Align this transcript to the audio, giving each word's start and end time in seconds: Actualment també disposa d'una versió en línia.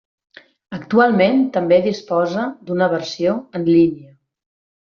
Actualment 0.77 1.43
també 1.59 1.79
disposa 1.89 2.47
d'una 2.71 2.89
versió 2.97 3.39
en 3.61 3.71
línia. 3.71 4.13